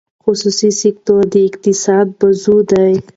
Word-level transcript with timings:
خصوصي 0.23 0.69
سکتور 0.81 1.21
د 1.33 1.35
اقتصاد 1.47 2.07
بازو 2.19 2.55
دی. 2.71 2.91